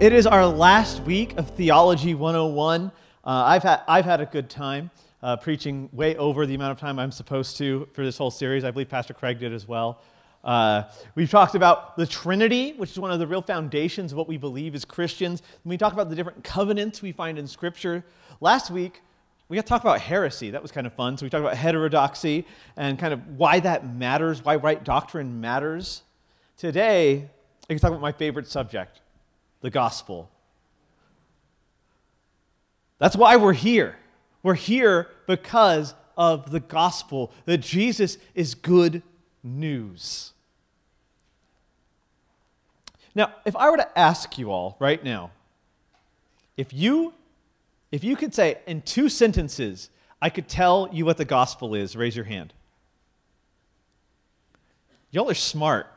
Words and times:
It 0.00 0.14
is 0.14 0.26
our 0.26 0.46
last 0.46 1.02
week 1.02 1.36
of 1.36 1.50
Theology 1.50 2.14
101. 2.14 2.86
Uh, 2.86 2.90
I've, 3.22 3.62
had, 3.62 3.82
I've 3.86 4.06
had 4.06 4.22
a 4.22 4.24
good 4.24 4.48
time 4.48 4.90
uh, 5.22 5.36
preaching 5.36 5.90
way 5.92 6.16
over 6.16 6.46
the 6.46 6.54
amount 6.54 6.72
of 6.72 6.80
time 6.80 6.98
I'm 6.98 7.12
supposed 7.12 7.58
to 7.58 7.86
for 7.92 8.02
this 8.02 8.16
whole 8.16 8.30
series. 8.30 8.64
I 8.64 8.70
believe 8.70 8.88
Pastor 8.88 9.12
Craig 9.12 9.38
did 9.38 9.52
as 9.52 9.68
well. 9.68 10.00
Uh, 10.42 10.84
we've 11.16 11.30
talked 11.30 11.54
about 11.54 11.98
the 11.98 12.06
Trinity, 12.06 12.72
which 12.78 12.92
is 12.92 12.98
one 12.98 13.10
of 13.10 13.18
the 13.18 13.26
real 13.26 13.42
foundations 13.42 14.12
of 14.12 14.16
what 14.16 14.26
we 14.26 14.38
believe 14.38 14.74
as 14.74 14.86
Christians. 14.86 15.42
And 15.64 15.68
we 15.68 15.76
talked 15.76 15.92
about 15.92 16.08
the 16.08 16.16
different 16.16 16.44
covenants 16.44 17.02
we 17.02 17.12
find 17.12 17.38
in 17.38 17.46
Scripture. 17.46 18.02
Last 18.40 18.70
week, 18.70 19.02
we 19.50 19.56
got 19.56 19.66
to 19.66 19.68
talk 19.68 19.82
about 19.82 20.00
heresy. 20.00 20.48
That 20.48 20.62
was 20.62 20.72
kind 20.72 20.86
of 20.86 20.94
fun. 20.94 21.18
So 21.18 21.26
we 21.26 21.28
talked 21.28 21.44
about 21.44 21.58
heterodoxy 21.58 22.46
and 22.74 22.98
kind 22.98 23.12
of 23.12 23.36
why 23.36 23.60
that 23.60 23.94
matters, 23.94 24.42
why 24.42 24.56
right 24.56 24.82
doctrine 24.82 25.42
matters. 25.42 26.04
Today, 26.56 27.28
I 27.64 27.74
can 27.74 27.78
talk 27.78 27.90
about 27.90 28.00
my 28.00 28.12
favorite 28.12 28.46
subject 28.46 29.02
the 29.60 29.70
gospel. 29.70 30.30
That's 32.98 33.16
why 33.16 33.36
we're 33.36 33.52
here. 33.52 33.96
We're 34.42 34.54
here 34.54 35.08
because 35.26 35.94
of 36.16 36.50
the 36.50 36.60
gospel, 36.60 37.32
that 37.46 37.58
Jesus 37.58 38.18
is 38.34 38.54
good 38.54 39.02
news. 39.42 40.32
Now, 43.14 43.32
if 43.44 43.56
I 43.56 43.70
were 43.70 43.78
to 43.78 43.98
ask 43.98 44.36
you 44.38 44.50
all 44.50 44.76
right 44.78 45.02
now, 45.02 45.30
if 46.56 46.72
you 46.72 47.14
if 47.90 48.04
you 48.04 48.16
could 48.16 48.34
say 48.34 48.58
in 48.66 48.82
two 48.82 49.08
sentences, 49.08 49.90
I 50.22 50.30
could 50.30 50.48
tell 50.48 50.88
you 50.92 51.04
what 51.04 51.16
the 51.16 51.24
gospel 51.24 51.74
is, 51.74 51.96
raise 51.96 52.14
your 52.14 52.24
hand. 52.24 52.52
Y'all 55.10 55.28
are 55.28 55.34
smart. 55.34 55.88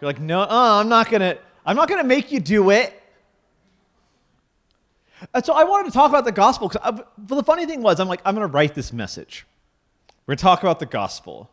You're 0.00 0.08
like, 0.08 0.20
no, 0.20 0.42
uh, 0.42 0.80
I'm 0.80 0.88
not 0.88 1.10
gonna, 1.10 1.36
I'm 1.66 1.76
not 1.76 1.88
going 1.88 2.00
to 2.00 2.06
make 2.06 2.30
you 2.30 2.38
do 2.38 2.70
it. 2.70 3.02
And 5.34 5.44
so 5.44 5.52
I 5.52 5.64
wanted 5.64 5.86
to 5.86 5.92
talk 5.92 6.08
about 6.10 6.24
the 6.24 6.32
gospel. 6.32 6.68
Because 6.68 7.02
the 7.18 7.42
funny 7.42 7.66
thing 7.66 7.82
was, 7.82 7.98
I'm 7.98 8.08
like, 8.08 8.20
I'm 8.24 8.34
going 8.34 8.46
to 8.46 8.52
write 8.52 8.74
this 8.74 8.92
message. 8.92 9.44
We're 10.26 10.32
going 10.32 10.38
to 10.38 10.42
talk 10.42 10.62
about 10.62 10.78
the 10.78 10.86
gospel. 10.86 11.50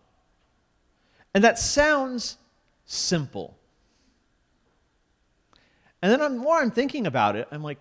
And 1.33 1.43
that 1.43 1.57
sounds 1.57 2.37
simple. 2.85 3.57
And 6.01 6.11
then 6.11 6.19
the 6.19 6.29
more 6.29 6.57
I'm 6.57 6.71
thinking 6.71 7.07
about 7.07 7.35
it, 7.35 7.47
I'm 7.51 7.63
like, 7.63 7.79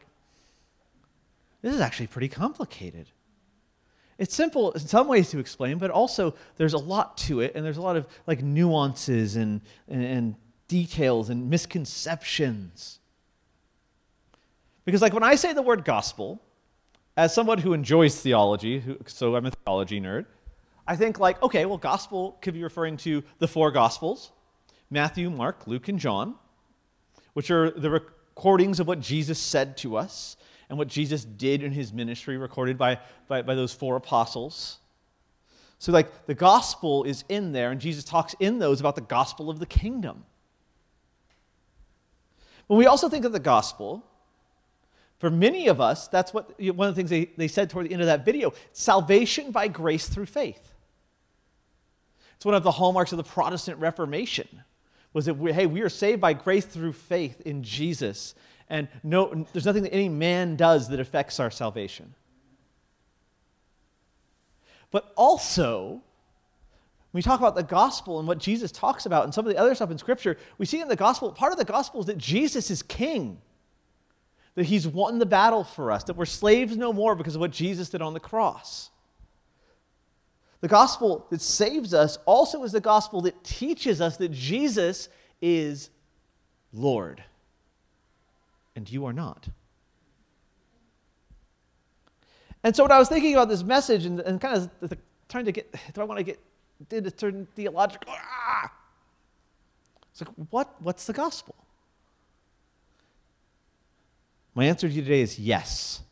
this 1.60 1.74
is 1.74 1.80
actually 1.80 2.06
pretty 2.06 2.28
complicated. 2.28 3.08
It's 4.18 4.34
simple 4.34 4.72
in 4.72 4.80
some 4.80 5.08
ways 5.08 5.30
to 5.30 5.38
explain, 5.38 5.78
but 5.78 5.90
also 5.90 6.34
there's 6.56 6.74
a 6.74 6.78
lot 6.78 7.16
to 7.18 7.40
it, 7.40 7.54
and 7.54 7.64
there's 7.64 7.76
a 7.76 7.82
lot 7.82 7.96
of 7.96 8.06
like 8.26 8.42
nuances 8.42 9.36
and, 9.36 9.60
and, 9.88 10.04
and 10.04 10.34
details 10.72 11.28
and 11.28 11.50
misconceptions. 11.50 12.98
Because, 14.86 15.02
like, 15.02 15.12
when 15.12 15.22
I 15.22 15.34
say 15.34 15.52
the 15.52 15.60
word 15.60 15.84
gospel, 15.84 16.40
as 17.14 17.34
someone 17.34 17.58
who 17.58 17.74
enjoys 17.74 18.18
theology, 18.18 18.80
who, 18.80 18.96
so 19.04 19.36
I'm 19.36 19.44
a 19.44 19.50
theology 19.50 20.00
nerd, 20.00 20.24
I 20.86 20.96
think, 20.96 21.20
like, 21.20 21.42
okay, 21.42 21.66
well, 21.66 21.76
gospel 21.76 22.38
could 22.40 22.54
be 22.54 22.62
referring 22.62 22.96
to 22.98 23.22
the 23.38 23.46
four 23.46 23.70
gospels 23.70 24.32
Matthew, 24.88 25.28
Mark, 25.28 25.66
Luke, 25.66 25.88
and 25.88 25.98
John, 25.98 26.36
which 27.34 27.50
are 27.50 27.70
the 27.70 27.90
recordings 27.90 28.80
of 28.80 28.86
what 28.86 29.00
Jesus 29.00 29.38
said 29.38 29.76
to 29.78 29.98
us 29.98 30.38
and 30.70 30.78
what 30.78 30.88
Jesus 30.88 31.22
did 31.22 31.62
in 31.62 31.72
his 31.72 31.92
ministry, 31.92 32.38
recorded 32.38 32.78
by, 32.78 32.98
by, 33.28 33.42
by 33.42 33.54
those 33.54 33.74
four 33.74 33.96
apostles. 33.96 34.78
So, 35.78 35.92
like, 35.92 36.24
the 36.24 36.34
gospel 36.34 37.04
is 37.04 37.24
in 37.28 37.52
there, 37.52 37.70
and 37.70 37.78
Jesus 37.78 38.04
talks 38.04 38.34
in 38.40 38.58
those 38.58 38.80
about 38.80 38.94
the 38.94 39.02
gospel 39.02 39.50
of 39.50 39.58
the 39.58 39.66
kingdom. 39.66 40.24
When 42.72 42.78
we 42.78 42.86
also 42.86 43.10
think 43.10 43.26
of 43.26 43.32
the 43.32 43.38
gospel, 43.38 44.02
for 45.18 45.28
many 45.28 45.66
of 45.68 45.78
us, 45.78 46.08
that's 46.08 46.32
what 46.32 46.58
one 46.58 46.88
of 46.88 46.94
the 46.94 46.98
things 46.98 47.10
they, 47.10 47.26
they 47.36 47.46
said 47.46 47.68
toward 47.68 47.86
the 47.86 47.92
end 47.92 48.00
of 48.00 48.06
that 48.06 48.24
video 48.24 48.54
salvation 48.72 49.50
by 49.50 49.68
grace 49.68 50.08
through 50.08 50.24
faith. 50.24 50.72
It's 52.36 52.46
one 52.46 52.54
of 52.54 52.62
the 52.62 52.70
hallmarks 52.70 53.12
of 53.12 53.18
the 53.18 53.24
Protestant 53.24 53.78
Reformation 53.78 54.48
was 55.12 55.26
that, 55.26 55.34
we, 55.34 55.52
hey, 55.52 55.66
we 55.66 55.82
are 55.82 55.90
saved 55.90 56.22
by 56.22 56.32
grace 56.32 56.64
through 56.64 56.94
faith 56.94 57.42
in 57.42 57.62
Jesus. 57.62 58.34
And 58.70 58.88
no, 59.02 59.46
there's 59.52 59.66
nothing 59.66 59.82
that 59.82 59.92
any 59.92 60.08
man 60.08 60.56
does 60.56 60.88
that 60.88 60.98
affects 60.98 61.38
our 61.38 61.50
salvation. 61.50 62.14
But 64.90 65.12
also, 65.14 66.00
when 67.12 67.18
we 67.18 67.22
talk 67.22 67.40
about 67.40 67.54
the 67.54 67.62
gospel 67.62 68.18
and 68.18 68.26
what 68.26 68.38
Jesus 68.38 68.72
talks 68.72 69.04
about 69.04 69.24
and 69.24 69.34
some 69.34 69.46
of 69.46 69.52
the 69.52 69.58
other 69.58 69.74
stuff 69.74 69.90
in 69.90 69.98
Scripture, 69.98 70.38
we 70.56 70.64
see 70.64 70.80
in 70.80 70.88
the 70.88 70.96
gospel, 70.96 71.30
part 71.30 71.52
of 71.52 71.58
the 71.58 71.64
gospel 71.64 72.00
is 72.00 72.06
that 72.06 72.16
Jesus 72.16 72.70
is 72.70 72.82
king, 72.82 73.38
that 74.54 74.64
he's 74.64 74.88
won 74.88 75.18
the 75.18 75.26
battle 75.26 75.62
for 75.62 75.92
us, 75.92 76.04
that 76.04 76.16
we're 76.16 76.24
slaves 76.24 76.74
no 76.74 76.90
more 76.90 77.14
because 77.14 77.34
of 77.34 77.40
what 77.42 77.50
Jesus 77.50 77.90
did 77.90 78.00
on 78.00 78.14
the 78.14 78.20
cross. 78.20 78.88
The 80.62 80.68
gospel 80.68 81.26
that 81.28 81.42
saves 81.42 81.92
us 81.92 82.16
also 82.24 82.62
is 82.62 82.72
the 82.72 82.80
gospel 82.80 83.20
that 83.22 83.44
teaches 83.44 84.00
us 84.00 84.16
that 84.16 84.30
Jesus 84.30 85.10
is 85.42 85.90
Lord, 86.72 87.22
and 88.74 88.90
you 88.90 89.04
are 89.04 89.12
not. 89.12 89.48
And 92.64 92.74
so, 92.74 92.84
when 92.84 92.92
I 92.92 92.98
was 92.98 93.10
thinking 93.10 93.34
about 93.34 93.50
this 93.50 93.62
message 93.62 94.06
and, 94.06 94.20
and 94.20 94.40
kind 94.40 94.70
of 94.80 94.94
trying 95.28 95.44
to 95.44 95.52
get, 95.52 95.70
do 95.92 96.00
I 96.00 96.04
want 96.04 96.18
to 96.18 96.24
get 96.24 96.38
did 96.88 97.06
a 97.06 97.16
certain 97.16 97.46
theological. 97.54 98.12
Ah! 98.14 98.72
It's 100.10 100.20
like, 100.20 100.30
what, 100.50 100.74
what's 100.80 101.06
the 101.06 101.12
gospel? 101.12 101.54
My 104.54 104.66
answer 104.66 104.88
to 104.88 104.94
you 104.94 105.02
today 105.02 105.22
is 105.22 105.38
yes. 105.38 106.02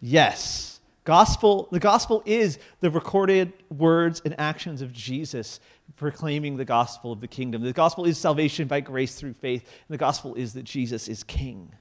Yes. 0.00 0.80
Gospel, 1.04 1.68
the 1.70 1.78
gospel 1.78 2.22
is 2.24 2.58
the 2.80 2.90
recorded 2.90 3.52
words 3.68 4.22
and 4.24 4.34
actions 4.38 4.80
of 4.80 4.92
Jesus 4.92 5.60
proclaiming 5.96 6.56
the 6.56 6.64
gospel 6.64 7.12
of 7.12 7.20
the 7.20 7.28
kingdom. 7.28 7.62
The 7.62 7.72
gospel 7.72 8.04
is 8.06 8.16
salvation 8.16 8.66
by 8.66 8.80
grace 8.80 9.16
through 9.16 9.34
faith. 9.34 9.62
And 9.62 9.94
the 9.94 9.98
gospel 9.98 10.34
is 10.34 10.54
that 10.54 10.64
Jesus 10.64 11.08
is 11.08 11.22
king. 11.22 11.72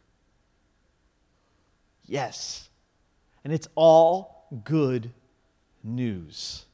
Yes. 2.09 2.69
And 3.43 3.53
it's 3.53 3.67
all 3.75 4.47
good 4.63 5.11
news. 5.83 6.65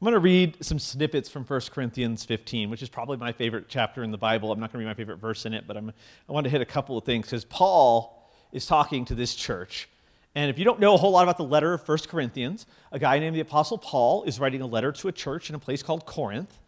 I'm 0.00 0.06
going 0.06 0.14
to 0.14 0.18
read 0.18 0.56
some 0.64 0.78
snippets 0.78 1.28
from 1.28 1.44
1 1.44 1.60
Corinthians 1.72 2.24
15, 2.24 2.70
which 2.70 2.82
is 2.82 2.88
probably 2.88 3.16
my 3.16 3.32
favorite 3.32 3.66
chapter 3.68 4.02
in 4.02 4.10
the 4.10 4.18
Bible. 4.18 4.50
I'm 4.50 4.58
not 4.58 4.72
going 4.72 4.82
to 4.82 4.86
read 4.86 4.90
my 4.90 4.96
favorite 4.96 5.18
verse 5.18 5.46
in 5.46 5.52
it, 5.52 5.66
but 5.66 5.76
I'm, 5.76 5.92
I 6.28 6.32
want 6.32 6.44
to 6.44 6.50
hit 6.50 6.62
a 6.62 6.66
couple 6.66 6.98
of 6.98 7.04
things 7.04 7.26
because 7.26 7.44
Paul 7.44 8.28
is 8.50 8.66
talking 8.66 9.04
to 9.04 9.14
this 9.14 9.34
church. 9.34 9.88
And 10.34 10.50
if 10.50 10.58
you 10.58 10.64
don't 10.64 10.80
know 10.80 10.94
a 10.94 10.96
whole 10.96 11.10
lot 11.10 11.22
about 11.22 11.36
the 11.36 11.44
letter 11.44 11.74
of 11.74 11.86
1 11.86 11.98
Corinthians, 12.08 12.66
a 12.92 12.98
guy 12.98 13.18
named 13.18 13.36
the 13.36 13.40
Apostle 13.40 13.78
Paul 13.78 14.24
is 14.24 14.40
writing 14.40 14.62
a 14.62 14.66
letter 14.66 14.90
to 14.90 15.08
a 15.08 15.12
church 15.12 15.50
in 15.50 15.54
a 15.54 15.58
place 15.58 15.82
called 15.82 16.06
Corinth. 16.06 16.58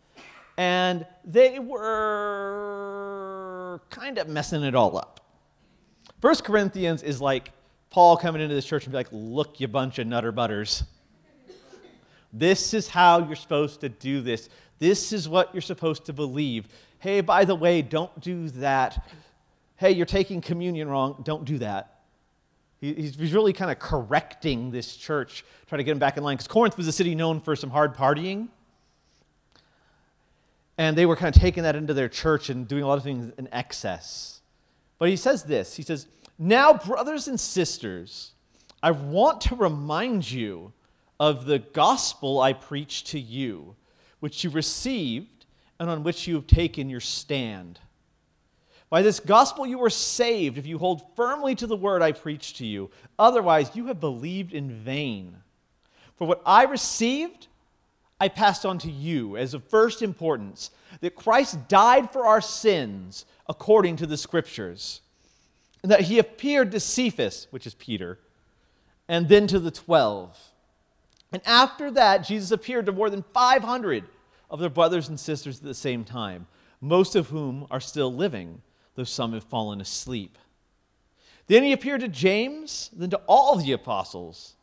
And 0.58 1.06
they 1.24 1.58
were 1.58 3.31
kind 3.90 4.18
of 4.18 4.28
messing 4.28 4.62
it 4.62 4.74
all 4.74 4.96
up. 4.96 5.20
First 6.20 6.44
Corinthians 6.44 7.02
is 7.02 7.20
like 7.20 7.52
Paul 7.90 8.16
coming 8.16 8.40
into 8.40 8.54
this 8.54 8.64
church 8.64 8.84
and 8.84 8.92
be 8.92 8.96
like, 8.96 9.08
look, 9.12 9.60
you 9.60 9.68
bunch 9.68 9.98
of 9.98 10.06
nutter 10.06 10.32
butters. 10.32 10.84
This 12.32 12.72
is 12.72 12.88
how 12.88 13.26
you're 13.26 13.36
supposed 13.36 13.80
to 13.82 13.88
do 13.88 14.22
this. 14.22 14.48
This 14.78 15.12
is 15.12 15.28
what 15.28 15.52
you're 15.52 15.60
supposed 15.60 16.06
to 16.06 16.12
believe. 16.12 16.68
Hey, 16.98 17.20
by 17.20 17.44
the 17.44 17.54
way, 17.54 17.82
don't 17.82 18.18
do 18.20 18.48
that. 18.50 19.06
Hey, 19.76 19.90
you're 19.90 20.06
taking 20.06 20.40
communion 20.40 20.88
wrong. 20.88 21.20
Don't 21.24 21.44
do 21.44 21.58
that. 21.58 22.00
He's 22.80 23.32
really 23.32 23.52
kind 23.52 23.70
of 23.70 23.78
correcting 23.78 24.70
this 24.70 24.96
church, 24.96 25.44
trying 25.68 25.78
to 25.78 25.84
get 25.84 25.92
them 25.92 25.98
back 25.98 26.16
in 26.16 26.24
line. 26.24 26.36
Because 26.36 26.48
Corinth 26.48 26.76
was 26.76 26.88
a 26.88 26.92
city 26.92 27.14
known 27.14 27.38
for 27.38 27.54
some 27.54 27.70
hard 27.70 27.94
partying. 27.94 28.48
And 30.78 30.96
they 30.96 31.06
were 31.06 31.16
kind 31.16 31.34
of 31.34 31.40
taking 31.40 31.64
that 31.64 31.76
into 31.76 31.94
their 31.94 32.08
church 32.08 32.48
and 32.48 32.66
doing 32.66 32.82
a 32.82 32.86
lot 32.86 32.98
of 32.98 33.04
things 33.04 33.32
in 33.36 33.48
excess. 33.52 34.40
But 34.98 35.08
he 35.08 35.16
says 35.16 35.44
this 35.44 35.76
He 35.76 35.82
says, 35.82 36.06
Now, 36.38 36.72
brothers 36.74 37.28
and 37.28 37.38
sisters, 37.38 38.32
I 38.82 38.90
want 38.90 39.40
to 39.42 39.54
remind 39.54 40.30
you 40.30 40.72
of 41.20 41.44
the 41.44 41.60
gospel 41.60 42.40
I 42.40 42.52
preached 42.52 43.08
to 43.08 43.20
you, 43.20 43.76
which 44.20 44.42
you 44.42 44.50
received 44.50 45.46
and 45.78 45.88
on 45.88 46.02
which 46.02 46.26
you 46.26 46.34
have 46.36 46.46
taken 46.46 46.88
your 46.90 47.00
stand. 47.00 47.78
By 48.90 49.02
this 49.02 49.20
gospel 49.20 49.66
you 49.66 49.78
were 49.78 49.88
saved 49.88 50.58
if 50.58 50.66
you 50.66 50.78
hold 50.78 51.16
firmly 51.16 51.54
to 51.54 51.66
the 51.66 51.76
word 51.76 52.02
I 52.02 52.12
preached 52.12 52.56
to 52.56 52.66
you. 52.66 52.90
Otherwise, 53.18 53.74
you 53.74 53.86
have 53.86 54.00
believed 54.00 54.52
in 54.52 54.70
vain. 54.70 55.36
For 56.16 56.26
what 56.26 56.42
I 56.44 56.64
received, 56.64 57.48
I 58.22 58.28
passed 58.28 58.64
on 58.64 58.78
to 58.78 58.90
you 58.90 59.36
as 59.36 59.52
of 59.52 59.64
first 59.64 60.00
importance 60.00 60.70
that 61.00 61.16
Christ 61.16 61.66
died 61.66 62.12
for 62.12 62.24
our 62.24 62.40
sins 62.40 63.26
according 63.48 63.96
to 63.96 64.06
the 64.06 64.16
Scriptures, 64.16 65.00
and 65.82 65.90
that 65.90 66.02
he 66.02 66.20
appeared 66.20 66.70
to 66.70 66.78
Cephas, 66.78 67.48
which 67.50 67.66
is 67.66 67.74
Peter, 67.74 68.20
and 69.08 69.28
then 69.28 69.48
to 69.48 69.58
the 69.58 69.72
twelve. 69.72 70.38
And 71.32 71.42
after 71.44 71.90
that, 71.90 72.18
Jesus 72.18 72.52
appeared 72.52 72.86
to 72.86 72.92
more 72.92 73.10
than 73.10 73.24
500 73.34 74.04
of 74.48 74.60
their 74.60 74.70
brothers 74.70 75.08
and 75.08 75.18
sisters 75.18 75.58
at 75.58 75.64
the 75.64 75.74
same 75.74 76.04
time, 76.04 76.46
most 76.80 77.16
of 77.16 77.30
whom 77.30 77.66
are 77.72 77.80
still 77.80 78.14
living, 78.14 78.62
though 78.94 79.02
some 79.02 79.32
have 79.32 79.42
fallen 79.42 79.80
asleep. 79.80 80.38
Then 81.48 81.64
he 81.64 81.72
appeared 81.72 82.02
to 82.02 82.08
James, 82.08 82.88
then 82.92 83.10
to 83.10 83.20
all 83.26 83.56
the 83.56 83.72
apostles. 83.72 84.54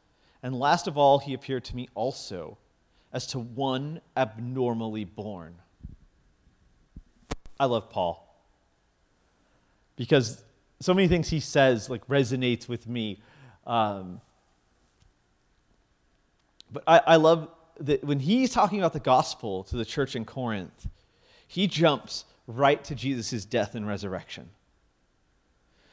And 0.42 0.58
last 0.58 0.88
of 0.88 0.98
all, 0.98 1.20
he 1.20 1.34
appeared 1.34 1.66
to 1.66 1.76
me 1.76 1.90
also, 1.94 2.58
as 3.12 3.28
to 3.28 3.40
one 3.40 4.02
abnormally 4.16 5.06
born. 5.06 5.56
I 7.60 7.66
love 7.66 7.90
Paul 7.90 8.26
because 9.96 10.44
so 10.80 10.94
many 10.94 11.08
things 11.08 11.30
he 11.30 11.40
says 11.40 11.90
like 11.90 12.08
resonates 12.08 12.68
with 12.68 12.88
me. 12.88 13.22
Um, 13.68 14.22
but 16.72 16.84
I, 16.88 17.02
I 17.06 17.16
love 17.18 17.50
that 17.80 18.04
when 18.04 18.20
he's 18.20 18.52
talking 18.52 18.80
about 18.80 18.94
the 18.94 19.00
gospel 19.00 19.64
to 19.66 19.78
the 19.78 19.86
church 19.86 20.16
in 20.16 20.26
Corinth, 20.26 20.88
he 21.48 21.68
jumps 21.68 22.26
right 22.48 22.84
to 22.86 22.96
Jesus' 22.96 23.44
death 23.46 23.76
and 23.76 23.88
resurrection. 23.88 24.50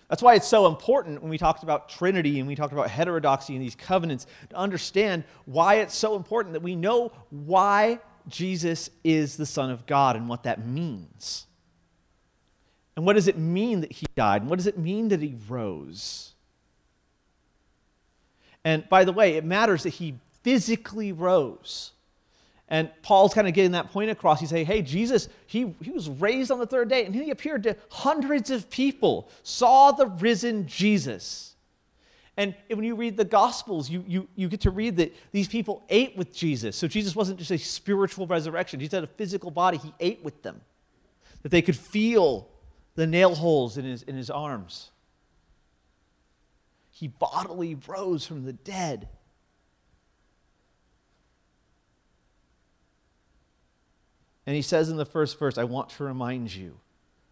That's 0.08 0.22
why 0.22 0.34
it's 0.34 0.46
so 0.46 0.66
important 0.66 1.20
when 1.20 1.30
we 1.30 1.38
talked 1.38 1.62
about 1.62 1.88
Trinity 1.88 2.38
and 2.38 2.46
we 2.46 2.54
talked 2.54 2.72
about 2.72 2.88
heterodoxy 2.90 3.54
and 3.54 3.62
these 3.62 3.74
covenants 3.74 4.26
to 4.50 4.56
understand 4.56 5.24
why 5.46 5.76
it's 5.76 5.96
so 5.96 6.14
important 6.14 6.52
that 6.52 6.62
we 6.62 6.76
know 6.76 7.12
why 7.30 7.98
Jesus 8.28 8.90
is 9.02 9.36
the 9.36 9.46
Son 9.46 9.70
of 9.70 9.86
God 9.86 10.16
and 10.16 10.28
what 10.28 10.44
that 10.44 10.64
means. 10.64 11.46
And 12.94 13.04
what 13.04 13.14
does 13.14 13.28
it 13.28 13.36
mean 13.36 13.80
that 13.80 13.92
he 13.92 14.06
died? 14.14 14.42
And 14.42 14.50
what 14.50 14.56
does 14.56 14.66
it 14.66 14.78
mean 14.78 15.08
that 15.08 15.20
he 15.20 15.36
rose? 15.48 16.34
And 18.64 18.88
by 18.88 19.04
the 19.04 19.12
way, 19.12 19.34
it 19.34 19.44
matters 19.44 19.82
that 19.82 19.94
he 19.94 20.14
physically 20.42 21.12
rose. 21.12 21.92
And 22.68 22.90
Paul's 23.02 23.32
kind 23.32 23.46
of 23.46 23.54
getting 23.54 23.72
that 23.72 23.92
point 23.92 24.10
across. 24.10 24.40
He's 24.40 24.50
saying, 24.50 24.66
hey, 24.66 24.82
Jesus, 24.82 25.28
he, 25.46 25.74
he 25.80 25.90
was 25.90 26.08
raised 26.08 26.50
on 26.50 26.58
the 26.58 26.66
third 26.66 26.88
day, 26.88 27.04
and 27.04 27.14
he 27.14 27.30
appeared 27.30 27.62
to 27.62 27.76
hundreds 27.90 28.50
of 28.50 28.68
people, 28.70 29.30
saw 29.42 29.92
the 29.92 30.06
risen 30.06 30.66
Jesus. 30.66 31.54
And 32.36 32.54
when 32.68 32.82
you 32.82 32.96
read 32.96 33.16
the 33.16 33.24
Gospels, 33.24 33.88
you, 33.88 34.04
you, 34.06 34.28
you 34.34 34.48
get 34.48 34.60
to 34.62 34.70
read 34.70 34.96
that 34.96 35.14
these 35.30 35.48
people 35.48 35.84
ate 35.88 36.16
with 36.16 36.34
Jesus. 36.34 36.76
So 36.76 36.88
Jesus 36.88 37.14
wasn't 37.14 37.38
just 37.38 37.50
a 37.50 37.58
spiritual 37.58 38.26
resurrection, 38.26 38.80
he 38.80 38.88
had 38.90 39.04
a 39.04 39.06
physical 39.06 39.50
body. 39.50 39.78
He 39.78 39.94
ate 40.00 40.24
with 40.24 40.42
them, 40.42 40.60
that 41.42 41.50
they 41.50 41.62
could 41.62 41.76
feel 41.76 42.48
the 42.96 43.06
nail 43.06 43.34
holes 43.34 43.78
in 43.78 43.84
his, 43.84 44.02
in 44.02 44.16
his 44.16 44.28
arms. 44.28 44.90
He 46.90 47.08
bodily 47.08 47.76
rose 47.86 48.26
from 48.26 48.44
the 48.44 48.54
dead. 48.54 49.08
And 54.46 54.54
he 54.54 54.62
says 54.62 54.88
in 54.88 54.96
the 54.96 55.04
first 55.04 55.38
verse, 55.38 55.58
I 55.58 55.64
want 55.64 55.90
to 55.90 56.04
remind 56.04 56.54
you 56.54 56.78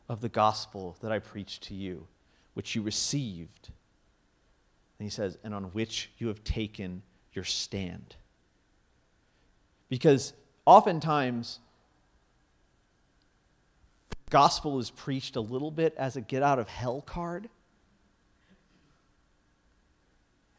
of 0.09 0.21
the 0.21 0.29
gospel 0.29 0.97
that 1.01 1.13
I 1.13 1.21
preached 1.21 1.63
to 1.65 1.75
you, 1.75 2.07
which 2.55 2.75
you 2.75 2.83
received. 2.83 3.71
And 4.99 5.07
he 5.07 5.11
says, 5.11 5.39
and 5.45 5.55
on 5.55 5.65
which 5.67 6.11
you 6.19 6.29
have 6.29 6.43
taken 6.43 7.03
your 7.33 7.45
stand. 7.45 8.17
Because 9.89 10.33
oftentimes, 10.67 11.61
gospel 14.31 14.81
is 14.81 14.91
preached 14.91 15.37
a 15.37 15.41
little 15.41 15.71
bit 15.71 15.95
as 15.97 16.17
a 16.17 16.21
get 16.21 16.43
out 16.43 16.59
of 16.59 16.69
hell 16.69 17.01
card. 17.01 17.49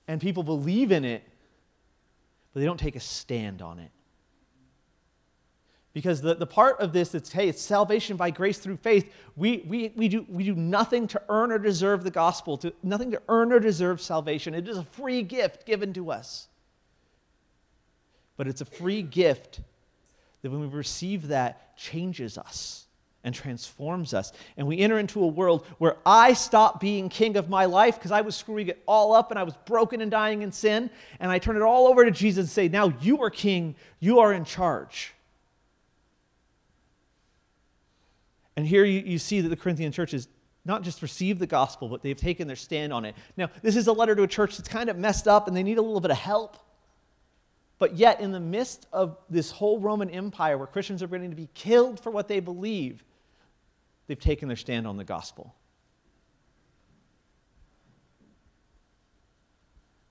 And 0.07 0.21
people 0.21 0.43
believe 0.43 0.91
in 0.91 1.03
it, 1.03 1.23
but 2.53 2.61
they 2.61 2.65
don't 2.65 2.79
take 2.79 2.95
a 2.95 3.01
stand 3.01 3.61
on 3.61 3.79
it. 3.79 3.91
Because 5.95 6.19
the, 6.19 6.35
the 6.35 6.45
part 6.45 6.81
of 6.81 6.91
this 6.91 7.07
that's, 7.07 7.31
hey, 7.31 7.47
it's 7.47 7.61
salvation 7.61 8.17
by 8.17 8.29
grace 8.29 8.57
through 8.57 8.75
faith, 8.75 9.13
we, 9.37 9.63
we, 9.65 9.93
we, 9.95 10.09
do, 10.09 10.25
we 10.27 10.43
do 10.43 10.53
nothing 10.53 11.07
to 11.07 11.21
earn 11.29 11.53
or 11.53 11.57
deserve 11.57 12.03
the 12.03 12.11
gospel, 12.11 12.57
to, 12.57 12.73
nothing 12.83 13.11
to 13.11 13.21
earn 13.29 13.53
or 13.53 13.61
deserve 13.61 14.01
salvation. 14.01 14.53
It 14.53 14.67
is 14.67 14.77
a 14.77 14.83
free 14.83 15.21
gift 15.21 15.65
given 15.65 15.93
to 15.93 16.11
us. 16.11 16.49
But 18.35 18.49
it's 18.49 18.59
a 18.59 18.65
free 18.65 19.03
gift 19.03 19.61
that 20.41 20.51
when 20.51 20.59
we 20.59 20.67
receive 20.67 21.29
that, 21.29 21.77
changes 21.77 22.37
us 22.37 22.87
and 23.23 23.33
transforms 23.33 24.13
us. 24.13 24.33
And 24.57 24.67
we 24.67 24.79
enter 24.79 24.99
into 24.99 25.23
a 25.23 25.27
world 25.27 25.65
where 25.77 25.95
I 26.05 26.33
stop 26.33 26.81
being 26.81 27.07
king 27.07 27.37
of 27.37 27.47
my 27.47 27.63
life 27.63 27.95
because 27.95 28.11
I 28.11 28.19
was 28.19 28.35
screwing 28.35 28.67
it 28.67 28.83
all 28.85 29.13
up 29.13 29.31
and 29.31 29.39
I 29.39 29.43
was 29.43 29.53
broken 29.65 30.01
and 30.01 30.11
dying 30.11 30.41
in 30.41 30.51
sin. 30.51 30.89
And 31.21 31.31
I 31.31 31.39
turn 31.39 31.55
it 31.55 31.61
all 31.61 31.87
over 31.87 32.03
to 32.03 32.11
Jesus 32.11 32.43
and 32.43 32.49
say, 32.49 32.67
Now 32.67 32.93
you 32.99 33.23
are 33.23 33.29
king, 33.29 33.75
you 34.01 34.19
are 34.19 34.33
in 34.33 34.43
charge. 34.43 35.14
And 38.55 38.65
here 38.65 38.85
you, 38.85 39.01
you 39.01 39.19
see 39.19 39.41
that 39.41 39.49
the 39.49 39.55
Corinthian 39.55 39.91
church 39.91 40.11
has 40.11 40.27
not 40.63 40.81
just 40.81 41.01
received 41.01 41.39
the 41.39 41.47
gospel, 41.47 41.87
but 41.87 42.01
they've 42.01 42.17
taken 42.17 42.47
their 42.47 42.55
stand 42.55 42.91
on 42.91 43.05
it. 43.05 43.15
Now, 43.37 43.49
this 43.61 43.75
is 43.75 43.87
a 43.87 43.93
letter 43.93 44.15
to 44.15 44.23
a 44.23 44.27
church 44.27 44.57
that's 44.57 44.69
kind 44.69 44.89
of 44.89 44.97
messed 44.97 45.27
up 45.27 45.47
and 45.47 45.55
they 45.55 45.63
need 45.63 45.77
a 45.77 45.81
little 45.81 46.01
bit 46.01 46.11
of 46.11 46.17
help. 46.17 46.57
But 47.77 47.95
yet, 47.95 48.21
in 48.21 48.31
the 48.31 48.39
midst 48.39 48.87
of 48.93 49.17
this 49.29 49.51
whole 49.51 49.79
Roman 49.79 50.09
Empire 50.09 50.57
where 50.57 50.67
Christians 50.67 51.03
are 51.03 51.07
ready 51.07 51.27
to 51.27 51.35
be 51.35 51.49
killed 51.53 51.99
for 51.99 52.09
what 52.09 52.27
they 52.27 52.39
believe, 52.39 53.03
they've 54.07 54.19
taken 54.19 54.47
their 54.47 54.57
stand 54.57 54.87
on 54.87 54.97
the 54.97 55.03
gospel. 55.03 55.53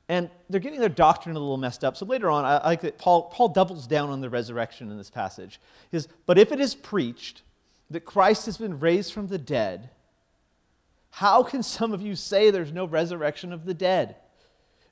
And 0.06 0.28
they're 0.50 0.60
getting 0.60 0.80
their 0.80 0.90
doctrine 0.90 1.34
a 1.34 1.38
little 1.38 1.56
messed 1.56 1.82
up. 1.82 1.96
So 1.96 2.04
later 2.04 2.30
on, 2.30 2.44
I, 2.44 2.58
I 2.58 2.66
like 2.66 2.82
that 2.82 2.98
Paul, 2.98 3.22
Paul 3.22 3.48
doubles 3.48 3.86
down 3.86 4.10
on 4.10 4.20
the 4.20 4.28
resurrection 4.28 4.90
in 4.90 4.98
this 4.98 5.08
passage. 5.08 5.58
He 5.90 5.96
says, 5.96 6.08
But 6.26 6.38
if 6.38 6.52
it 6.52 6.60
is 6.60 6.74
preached 6.74 7.42
that 7.90 8.04
Christ 8.04 8.46
has 8.46 8.56
been 8.56 8.80
raised 8.80 9.12
from 9.12 9.28
the 9.28 9.38
dead, 9.38 9.90
how 11.10 11.42
can 11.42 11.62
some 11.62 11.92
of 11.92 12.02
you 12.02 12.16
say 12.16 12.50
there's 12.50 12.72
no 12.72 12.86
resurrection 12.86 13.52
of 13.52 13.64
the 13.64 13.74
dead? 13.74 14.16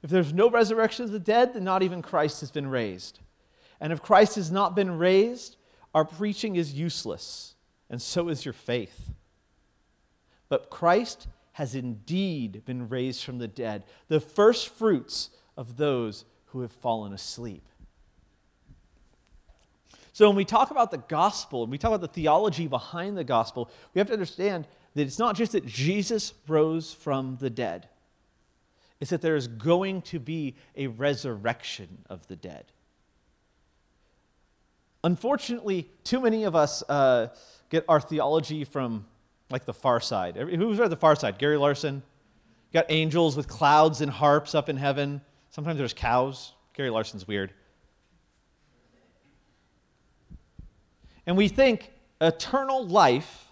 If 0.03 0.11
there's 0.11 0.33
no 0.33 0.50
resurrection 0.50 1.05
of 1.05 1.12
the 1.12 1.19
dead, 1.19 1.55
then 1.55 1.65
not 1.65 1.83
even 1.83 2.03
Christ 2.03 2.41
has 2.41 2.50
been 2.50 2.69
raised. 2.69 3.21
And 3.81 3.93
if 3.93 4.03
Christ 4.03 4.37
has 4.37 4.50
not 4.50 4.77
been 4.77 4.99
raised, 4.99 5.56
our 5.94 6.05
preaching 6.05 6.56
is 6.56 6.75
useless, 6.75 7.55
and 7.91 8.00
so 8.00 8.29
is 8.29 8.44
your 8.44 8.53
faith. 8.53 9.11
But 10.49 10.71
Christ 10.71 11.27
has 11.53 11.75
indeed 11.75 12.65
been 12.65 12.88
raised 12.88 13.25
from 13.25 13.38
the 13.38 13.49
dead, 13.49 13.85
the 14.09 14.21
first 14.21 14.69
fruits 14.69 15.31
of 15.56 15.77
those 15.77 16.25
who 16.47 16.61
have 16.61 16.73
fallen 16.73 17.12
asleep. 17.12 17.67
So 20.12 20.28
when 20.28 20.37
we 20.37 20.45
talk 20.45 20.71
about 20.71 20.90
the 20.90 20.99
gospel, 20.99 21.62
and 21.62 21.73
we 21.73 21.78
talk 21.78 21.88
about 21.88 22.02
the 22.02 22.09
theology 22.09 22.66
behind 22.69 23.16
the 23.16 23.25
gospel, 23.25 23.71
we 23.95 23.99
have 23.99 24.09
to 24.09 24.12
understand 24.12 24.66
that 24.95 25.02
it's 25.02 25.19
not 25.19 25.37
just 25.37 25.52
that 25.52 25.64
Jesus 25.64 26.35
rose 26.47 26.92
from 26.92 27.38
the 27.40 27.49
dead, 27.49 27.88
it's 29.00 29.11
that 29.11 29.23
there 29.23 29.37
is 29.37 29.49
going 29.49 30.02
to 30.02 30.21
be 30.21 30.54
a 30.76 30.87
resurrection 30.87 32.04
of 32.09 32.26
the 32.28 32.37
dead. 32.37 32.66
Unfortunately, 35.02 35.90
too 36.04 36.21
many 36.21 36.45
of 36.45 36.54
us 36.54 36.85
uh, 36.88 37.28
get 37.71 37.85
our 37.88 38.00
theology 38.00 38.64
from 38.64 39.07
like 39.50 39.64
the 39.64 39.75
far 39.75 39.99
side. 39.99 40.37
Who's 40.37 40.78
read 40.78 40.90
the 40.90 40.97
far 40.97 41.16
side? 41.16 41.38
Gary 41.38 41.57
Larson. 41.57 41.97
You 42.71 42.81
got 42.81 42.87
angels 42.88 43.37
with 43.37 43.49
clouds 43.49 44.00
and 44.00 44.11
harps 44.11 44.54
up 44.54 44.69
in 44.69 44.76
heaven. 44.76 45.21
Sometimes 45.50 45.78
there's 45.78 45.92
cows. 45.92 46.52
Gary 46.75 46.90
Larson's 46.90 47.26
weird. 47.26 47.52
And 51.26 51.37
we 51.37 51.49
think 51.49 51.93
eternal 52.21 52.87
life 52.87 53.49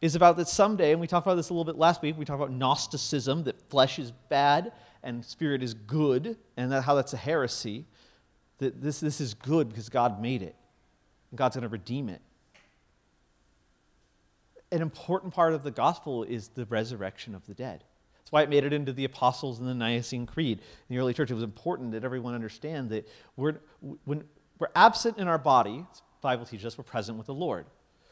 is 0.00 0.14
about 0.14 0.36
that 0.36 0.48
someday, 0.48 0.92
and 0.92 1.00
we 1.00 1.06
talked 1.06 1.26
about 1.26 1.36
this 1.36 1.50
a 1.50 1.52
little 1.52 1.64
bit 1.64 1.76
last 1.76 2.02
week. 2.02 2.16
We 2.18 2.24
talked 2.24 2.42
about 2.42 2.52
Gnosticism, 2.52 3.44
that 3.44 3.60
flesh 3.70 3.98
is 3.98 4.12
bad 4.28 4.72
and 5.02 5.24
spirit 5.24 5.62
is 5.62 5.72
good, 5.72 6.36
and 6.56 6.72
that, 6.72 6.82
how 6.82 6.96
that's 6.96 7.12
a 7.12 7.16
heresy. 7.16 7.84
That 8.58 8.82
this, 8.82 9.00
this 9.00 9.20
is 9.20 9.34
good 9.34 9.68
because 9.68 9.88
God 9.88 10.20
made 10.20 10.42
it, 10.42 10.56
and 11.30 11.38
God's 11.38 11.54
going 11.54 11.62
to 11.62 11.68
redeem 11.68 12.08
it. 12.08 12.20
An 14.72 14.82
important 14.82 15.32
part 15.32 15.54
of 15.54 15.62
the 15.62 15.70
gospel 15.70 16.24
is 16.24 16.48
the 16.48 16.64
resurrection 16.66 17.36
of 17.36 17.46
the 17.46 17.54
dead. 17.54 17.84
That's 18.18 18.32
why 18.32 18.42
it 18.42 18.48
made 18.48 18.64
it 18.64 18.72
into 18.72 18.92
the 18.92 19.04
Apostles 19.04 19.60
and 19.60 19.68
the 19.68 19.74
Nicene 19.74 20.26
Creed. 20.26 20.58
In 20.58 20.96
the 20.96 21.00
early 21.00 21.14
church, 21.14 21.30
it 21.30 21.34
was 21.34 21.44
important 21.44 21.92
that 21.92 22.02
everyone 22.02 22.34
understand 22.34 22.90
that 22.90 23.06
we're, 23.36 23.60
when 24.04 24.24
we're 24.58 24.70
absent 24.74 25.18
in 25.18 25.28
our 25.28 25.38
body, 25.38 25.86
Bible 26.26 26.44
teaches 26.44 26.66
us 26.66 26.76
we're 26.76 26.82
present 26.82 27.16
with 27.16 27.28
the 27.28 27.34
Lord. 27.34 27.66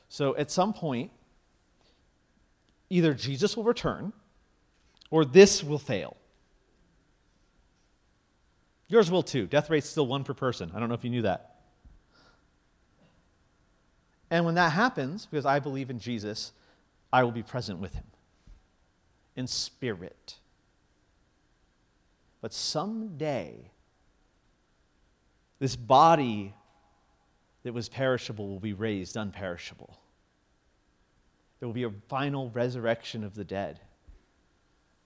So 0.08 0.36
at 0.36 0.48
some 0.48 0.72
point, 0.72 1.10
either 2.88 3.12
Jesus 3.12 3.56
will 3.56 3.64
return 3.64 4.12
or 5.10 5.24
this 5.24 5.64
will 5.64 5.80
fail. 5.80 6.16
Yours 8.86 9.10
will 9.10 9.24
too. 9.24 9.48
Death 9.48 9.68
rate's 9.68 9.88
still 9.88 10.06
one 10.06 10.22
per 10.22 10.32
person. 10.32 10.70
I 10.72 10.78
don't 10.78 10.88
know 10.88 10.94
if 10.94 11.02
you 11.02 11.10
knew 11.10 11.22
that. 11.22 11.56
And 14.30 14.44
when 14.44 14.54
that 14.54 14.70
happens, 14.70 15.26
because 15.26 15.44
I 15.44 15.58
believe 15.58 15.90
in 15.90 15.98
Jesus, 15.98 16.52
I 17.12 17.24
will 17.24 17.32
be 17.32 17.42
present 17.42 17.80
with 17.80 17.94
him 17.94 18.04
in 19.34 19.48
spirit. 19.48 20.36
But 22.40 22.52
someday, 22.52 23.72
this 25.58 25.74
body 25.74 26.54
that 27.64 27.72
was 27.72 27.88
perishable 27.88 28.48
will 28.48 28.60
be 28.60 28.72
raised 28.72 29.16
unperishable. 29.16 29.96
There 31.58 31.66
will 31.66 31.74
be 31.74 31.84
a 31.84 31.92
final 32.08 32.50
resurrection 32.50 33.24
of 33.24 33.34
the 33.34 33.44
dead. 33.44 33.80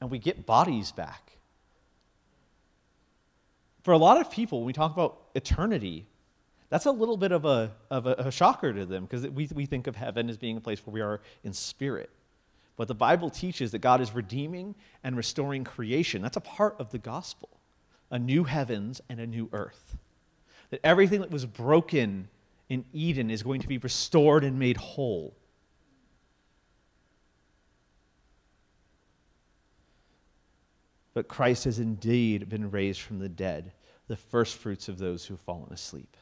And 0.00 0.10
we 0.10 0.18
get 0.18 0.44
bodies 0.44 0.92
back. 0.92 1.32
For 3.82 3.92
a 3.92 3.98
lot 3.98 4.20
of 4.20 4.30
people, 4.30 4.58
when 4.58 4.66
we 4.66 4.72
talk 4.72 4.92
about 4.92 5.20
eternity, 5.34 6.06
that's 6.68 6.86
a 6.86 6.90
little 6.90 7.16
bit 7.16 7.32
of 7.32 7.44
a, 7.44 7.72
of 7.90 8.06
a, 8.06 8.14
a 8.14 8.30
shocker 8.30 8.72
to 8.72 8.84
them 8.84 9.04
because 9.04 9.26
we, 9.28 9.48
we 9.54 9.66
think 9.66 9.86
of 9.86 9.96
heaven 9.96 10.28
as 10.28 10.36
being 10.36 10.56
a 10.56 10.60
place 10.60 10.84
where 10.84 10.92
we 10.92 11.00
are 11.00 11.20
in 11.44 11.52
spirit. 11.52 12.10
But 12.76 12.88
the 12.88 12.94
Bible 12.94 13.30
teaches 13.30 13.72
that 13.72 13.78
God 13.78 14.00
is 14.00 14.14
redeeming 14.14 14.74
and 15.02 15.16
restoring 15.16 15.64
creation. 15.64 16.22
That's 16.22 16.36
a 16.36 16.40
part 16.40 16.76
of 16.78 16.90
the 16.90 16.98
gospel 16.98 17.50
a 18.10 18.18
new 18.18 18.44
heavens 18.44 19.02
and 19.10 19.20
a 19.20 19.26
new 19.26 19.50
earth. 19.52 19.98
That 20.70 20.80
everything 20.82 21.20
that 21.20 21.30
was 21.30 21.44
broken 21.44 22.28
in 22.68 22.84
Eden 22.92 23.30
is 23.30 23.42
going 23.42 23.60
to 23.60 23.68
be 23.68 23.78
restored 23.78 24.44
and 24.44 24.58
made 24.58 24.76
whole. 24.76 25.34
But 31.14 31.28
Christ 31.28 31.64
has 31.64 31.78
indeed 31.78 32.48
been 32.48 32.70
raised 32.70 33.00
from 33.00 33.18
the 33.18 33.28
dead, 33.28 33.72
the 34.06 34.16
first 34.16 34.56
fruits 34.56 34.88
of 34.88 34.98
those 34.98 35.25
who 35.25 35.34
have 35.34 35.40
fallen 35.40 35.72
asleep. 35.72 36.16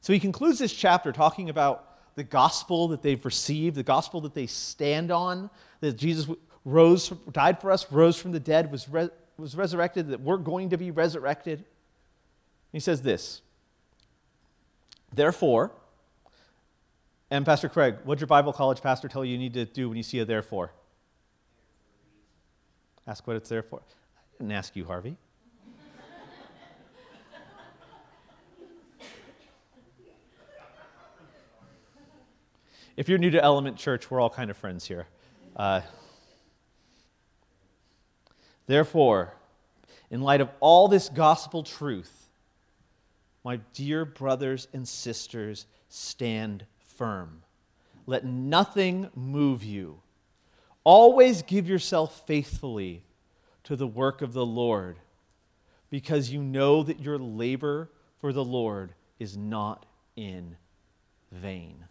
So 0.00 0.12
he 0.12 0.20
concludes 0.20 0.58
this 0.58 0.72
chapter 0.72 1.12
talking 1.12 1.50
about 1.50 2.14
the 2.14 2.24
gospel 2.24 2.88
that 2.88 3.02
they've 3.02 3.24
received, 3.24 3.76
the 3.76 3.82
gospel 3.82 4.20
that 4.22 4.34
they 4.34 4.46
stand 4.46 5.10
on, 5.10 5.50
that 5.80 5.94
Jesus 5.94 6.28
rose, 6.64 7.08
died 7.32 7.60
for 7.60 7.70
us, 7.70 7.90
rose 7.90 8.16
from 8.16 8.32
the 8.32 8.40
dead, 8.40 8.70
was, 8.70 8.88
re- 8.88 9.10
was 9.36 9.56
resurrected, 9.56 10.08
that 10.08 10.20
we're 10.20 10.36
going 10.36 10.70
to 10.70 10.78
be 10.78 10.90
resurrected. 10.90 11.64
He 12.72 12.80
says 12.80 13.02
this 13.02 13.42
Therefore, 15.14 15.70
and 17.30 17.46
Pastor 17.46 17.68
Craig, 17.68 17.98
what'd 18.02 18.20
your 18.20 18.26
Bible 18.26 18.52
college 18.52 18.82
pastor 18.82 19.06
tell 19.06 19.24
you 19.24 19.32
you 19.32 19.38
need 19.38 19.54
to 19.54 19.64
do 19.64 19.88
when 19.88 19.96
you 19.96 20.02
see 20.02 20.18
a 20.18 20.24
therefore? 20.24 20.72
Ask 23.06 23.24
what 23.24 23.36
it's 23.36 23.48
there 23.48 23.62
for. 23.62 23.80
I 23.80 24.38
didn't 24.38 24.50
ask 24.52 24.74
you, 24.74 24.84
Harvey. 24.84 25.16
if 32.96 33.08
you're 33.08 33.18
new 33.18 33.30
to 33.30 33.42
Element 33.42 33.76
Church, 33.76 34.10
we're 34.10 34.20
all 34.20 34.30
kind 34.30 34.50
of 34.50 34.56
friends 34.56 34.88
here. 34.88 35.06
Uh, 35.54 35.82
therefore, 38.66 39.34
in 40.10 40.22
light 40.22 40.40
of 40.40 40.50
all 40.58 40.88
this 40.88 41.08
gospel 41.08 41.62
truth, 41.62 42.23
my 43.44 43.60
dear 43.74 44.06
brothers 44.06 44.66
and 44.72 44.88
sisters, 44.88 45.66
stand 45.88 46.64
firm. 46.96 47.42
Let 48.06 48.24
nothing 48.24 49.10
move 49.14 49.62
you. 49.62 50.00
Always 50.82 51.42
give 51.42 51.68
yourself 51.68 52.26
faithfully 52.26 53.02
to 53.64 53.76
the 53.76 53.86
work 53.86 54.22
of 54.22 54.32
the 54.32 54.44
Lord, 54.44 54.98
because 55.90 56.30
you 56.30 56.42
know 56.42 56.82
that 56.82 57.00
your 57.00 57.18
labor 57.18 57.90
for 58.20 58.32
the 58.32 58.44
Lord 58.44 58.92
is 59.18 59.36
not 59.36 59.86
in 60.16 60.56
vain. 61.30 61.84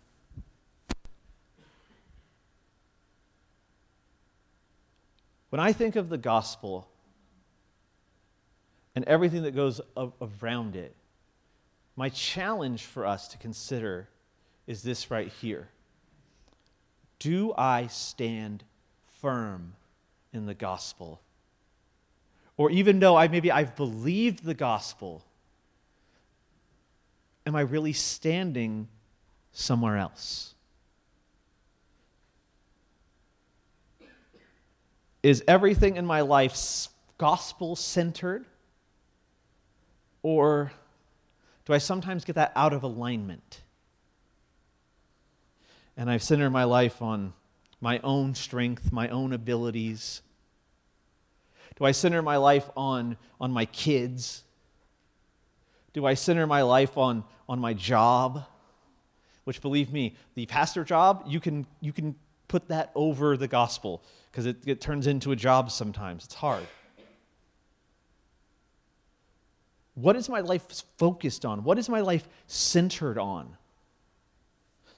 When 5.49 5.59
I 5.59 5.71
think 5.71 5.95
of 5.95 6.09
the 6.09 6.17
gospel 6.17 6.87
and 8.95 9.05
everything 9.05 9.43
that 9.43 9.55
goes 9.55 9.81
around 10.41 10.75
it, 10.75 10.95
my 11.95 12.09
challenge 12.09 12.83
for 12.83 13.05
us 13.05 13.27
to 13.29 13.37
consider 13.37 14.07
is 14.65 14.83
this 14.83 15.11
right 15.11 15.27
here 15.41 15.69
Do 17.19 17.53
I 17.57 17.87
stand 17.87 18.63
firm 19.21 19.73
in 20.31 20.45
the 20.45 20.53
gospel? 20.53 21.21
Or 22.55 22.69
even 22.69 22.99
though 22.99 23.15
I 23.15 23.27
maybe 23.27 23.51
I've 23.51 23.75
believed 23.75 24.43
the 24.43 24.53
gospel, 24.53 25.23
am 27.45 27.55
I 27.55 27.61
really 27.61 27.93
standing 27.93 28.87
somewhere 29.51 29.97
else? 29.97 30.53
Is 35.23 35.41
everything 35.47 35.95
in 35.95 36.05
my 36.05 36.21
life 36.21 36.89
gospel 37.17 37.75
centered? 37.75 38.45
Or 40.21 40.71
do 41.65 41.73
I 41.73 41.77
sometimes 41.77 42.25
get 42.25 42.35
that 42.35 42.51
out 42.55 42.73
of 42.73 42.83
alignment? 42.83 43.61
And 45.95 46.09
I've 46.09 46.23
centered 46.23 46.49
my 46.49 46.63
life 46.63 47.01
on 47.01 47.33
my 47.83 47.99
own 48.01 48.33
strength, 48.33 48.93
my 48.93 49.09
own 49.09 49.33
abilities? 49.33 50.21
Do 51.75 51.83
I 51.83 51.91
center 51.91 52.21
my 52.21 52.37
life 52.37 52.69
on, 52.77 53.17
on 53.41 53.51
my 53.51 53.65
kids? 53.65 54.45
Do 55.91 56.05
I 56.05 56.13
center 56.13 56.47
my 56.47 56.61
life 56.61 56.97
on, 56.97 57.25
on 57.49 57.59
my 57.59 57.73
job? 57.73 58.45
Which, 59.43 59.61
believe 59.61 59.91
me, 59.91 60.15
the 60.33 60.45
pastor 60.45 60.85
job, 60.85 61.25
you 61.27 61.41
can, 61.41 61.67
you 61.81 61.91
can 61.91 62.15
put 62.47 62.69
that 62.69 62.91
over 62.95 63.35
the 63.35 63.49
gospel 63.49 64.01
because 64.31 64.45
it, 64.45 64.57
it 64.65 64.79
turns 64.79 65.05
into 65.05 65.33
a 65.33 65.35
job 65.35 65.69
sometimes. 65.69 66.23
It's 66.23 66.35
hard. 66.35 66.65
What 69.95 70.15
is 70.15 70.27
my 70.29 70.39
life 70.39 70.65
focused 70.97 71.45
on? 71.45 71.63
What 71.63 71.77
is 71.77 71.89
my 71.89 72.01
life 72.01 72.27
centered 72.47 73.17
on? 73.17 73.57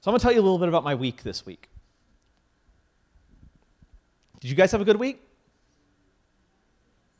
So 0.01 0.09
I'm 0.09 0.13
going 0.13 0.19
to 0.19 0.23
tell 0.23 0.31
you 0.31 0.39
a 0.39 0.43
little 0.43 0.59
bit 0.59 0.69
about 0.69 0.83
my 0.83 0.95
week 0.95 1.23
this 1.23 1.45
week. 1.45 1.69
Did 4.39 4.49
you 4.49 4.55
guys 4.55 4.71
have 4.71 4.81
a 4.81 4.85
good 4.85 4.97
week? 4.99 5.21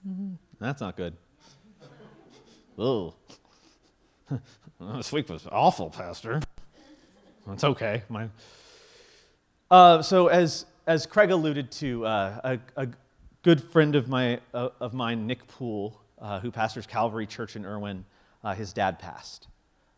Mm-hmm. 0.08 0.36
That's 0.60 0.82
not 0.82 0.96
good. 0.96 1.16
Oh, 2.78 3.14
this 4.80 5.12
week 5.12 5.30
was 5.30 5.48
awful, 5.52 5.90
Pastor. 5.90 6.42
It's 7.52 7.64
okay. 7.64 8.04
My, 8.10 8.30
uh, 9.72 10.02
so 10.02 10.28
as 10.28 10.66
as 10.88 11.06
Craig 11.06 11.32
alluded 11.32 11.72
to, 11.72 12.06
uh, 12.06 12.58
a, 12.76 12.84
a, 12.84 12.88
good 13.42 13.64
friend 13.64 13.96
of, 13.96 14.08
my, 14.08 14.40
uh, 14.54 14.70
of 14.80 14.94
mine, 14.94 15.28
Nick 15.28 15.48
Poole, 15.48 16.00
uh, 16.20 16.40
who 16.40 16.52
pastors 16.52 16.86
Calvary 16.86 17.28
Church 17.28 17.56
in 17.56 17.66
Irwin, 17.66 18.06
uh, 18.44 18.54
his 18.54 18.74
dad 18.74 19.00
passed. 19.00 19.48